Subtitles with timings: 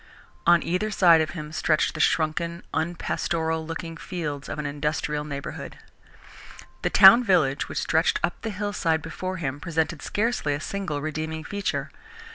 [0.47, 5.77] On either side of him stretched the shrunken, unpastoral looking fields of an industrial neighbourhood.
[6.81, 11.43] The town village which stretched up the hillside before him presented scarcely a single redeeming
[11.43, 11.91] feature.